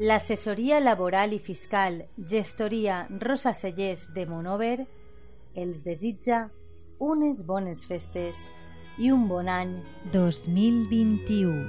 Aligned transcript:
L'assessoria 0.00 0.78
laboral 0.80 1.34
i 1.36 1.38
fiscal 1.38 1.98
Gestoria 2.16 3.06
Rosa 3.20 3.52
Cellers 3.52 4.06
de 4.14 4.22
Monover 4.24 4.86
els 5.60 5.82
desitja 5.84 6.38
unes 7.04 7.42
bones 7.44 7.82
festes 7.84 8.38
i 8.96 9.10
un 9.12 9.26
bon 9.28 9.50
any 9.52 9.74
2021. 10.14 11.68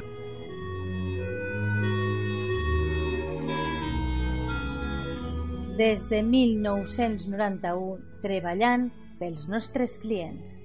Des 5.76 6.08
de 6.08 6.24
1991 6.24 8.00
treballant 8.24 8.88
pels 9.20 9.50
nostres 9.52 10.00
clients. 10.00 10.56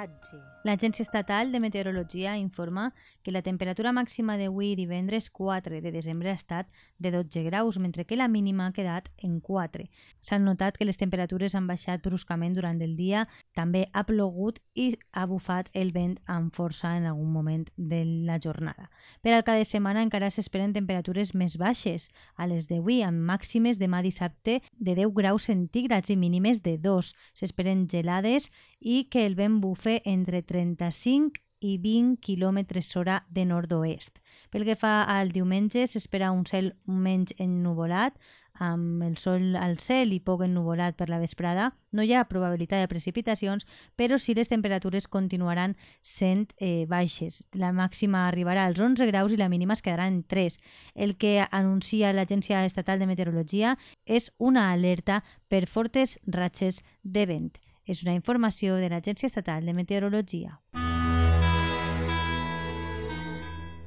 L'oratge. 0.00 0.38
L'Agència 0.64 1.02
Estatal 1.02 1.52
de 1.52 1.60
Meteorologia 1.60 2.36
informa 2.36 2.92
que 3.22 3.32
la 3.32 3.42
temperatura 3.42 3.92
màxima 3.92 4.36
d'avui 4.36 4.74
divendres 4.76 5.30
4 5.30 5.80
de 5.80 5.92
desembre 5.92 6.30
ha 6.30 6.38
estat 6.38 6.68
de 6.98 7.10
12 7.10 7.42
graus, 7.44 7.78
mentre 7.78 8.04
que 8.04 8.16
la 8.16 8.28
mínima 8.28 8.66
ha 8.66 8.72
quedat 8.72 9.08
en 9.18 9.40
4. 9.40 9.88
S'han 10.20 10.44
notat 10.44 10.76
que 10.76 10.84
les 10.84 11.00
temperatures 11.00 11.54
han 11.54 11.66
baixat 11.66 12.04
bruscament 12.04 12.54
durant 12.56 12.80
el 12.80 12.96
dia, 12.96 13.26
també 13.56 13.88
ha 13.92 14.04
plogut 14.04 14.60
i 14.74 14.92
ha 15.12 15.26
bufat 15.26 15.70
el 15.72 15.92
vent 15.92 16.18
amb 16.26 16.52
força 16.54 16.96
en 16.96 17.06
algun 17.06 17.32
moment 17.32 17.68
de 17.76 18.04
la 18.04 18.38
jornada. 18.38 18.90
Per 19.20 19.34
al 19.36 19.44
cada 19.44 19.64
setmana 19.68 20.00
encara 20.00 20.30
s'esperen 20.32 20.72
temperatures 20.72 21.34
més 21.36 21.58
baixes, 21.60 22.08
a 22.40 22.46
les 22.48 22.70
d'avui 22.70 23.02
amb 23.04 23.20
màximes 23.28 23.76
demà 23.76 24.00
dissabte 24.00 24.60
de 24.78 24.94
10 24.96 25.12
graus 25.12 25.50
centígrads 25.50 26.08
i 26.08 26.16
mínimes 26.16 26.62
de 26.64 26.78
2. 26.80 27.12
S'esperen 27.36 27.84
gelades 27.92 28.48
i 28.80 29.04
que 29.12 29.26
el 29.26 29.36
vent 29.36 29.60
bufe 29.60 30.00
entre 30.08 30.40
35 30.40 31.36
i 31.60 31.76
20 31.76 32.16
km 32.24 32.64
hora 32.96 33.20
de 33.28 33.44
nord-oest. 33.44 34.18
Pel 34.48 34.64
que 34.64 34.76
fa 34.80 35.02
al 35.04 35.34
diumenge, 35.36 35.84
s'espera 35.86 36.32
un 36.32 36.46
cel 36.48 36.72
menys 36.86 37.34
ennuvolat, 37.36 38.16
amb 38.54 39.02
el 39.02 39.16
sol 39.16 39.56
al 39.56 39.78
cel 39.78 40.12
i 40.12 40.20
poc 40.20 40.44
ennuvolat 40.44 40.96
per 40.96 41.08
la 41.08 41.18
vesprada. 41.20 41.70
No 41.92 42.02
hi 42.02 42.12
ha 42.14 42.26
probabilitat 42.28 42.82
de 42.82 42.90
precipitacions, 42.90 43.66
però 43.96 44.18
sí 44.18 44.34
les 44.34 44.50
temperatures 44.50 45.08
continuaran 45.08 45.76
sent 46.02 46.52
eh, 46.58 46.86
baixes. 46.88 47.44
La 47.52 47.72
màxima 47.72 48.26
arribarà 48.28 48.66
als 48.66 48.80
11 48.80 49.06
graus 49.10 49.32
i 49.32 49.40
la 49.40 49.48
mínima 49.48 49.74
es 49.74 49.82
quedarà 49.82 50.06
en 50.08 50.22
3. 50.22 50.58
El 50.94 51.16
que 51.16 51.40
anuncia 51.50 52.12
l'Agència 52.12 52.64
Estatal 52.64 53.00
de 53.00 53.08
Meteorologia 53.10 53.76
és 54.04 54.30
una 54.38 54.70
alerta 54.72 55.22
per 55.48 55.66
fortes 55.66 56.18
ratxes 56.26 56.84
de 57.02 57.26
vent. 57.26 57.52
És 57.86 58.04
una 58.04 58.14
informació 58.14 58.76
de 58.78 58.90
l'Agència 58.92 59.26
Estatal 59.26 59.66
de 59.66 59.74
Meteorologia. 59.74 60.60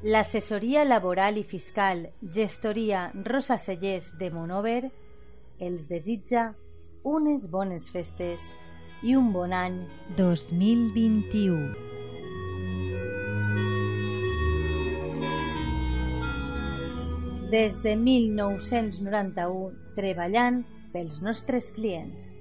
L'assessoria 0.06 0.84
laboral 0.84 1.38
i 1.40 1.44
fiscal 1.48 2.02
Gestoria 2.20 3.06
Rosa 3.24 3.56
Cellers 3.58 4.10
de 4.20 4.28
Monover 4.36 4.90
els 5.64 5.86
desitja 5.88 6.50
unes 7.08 7.46
bones 7.48 7.86
festes 7.88 8.50
i 9.00 9.16
un 9.16 9.30
bon 9.32 9.56
any 9.56 9.78
2021. 10.18 11.72
Des 17.56 17.80
de 17.88 17.96
1991 17.96 19.72
treballant 19.96 20.66
pels 20.92 21.24
nostres 21.24 21.72
clients. 21.80 22.34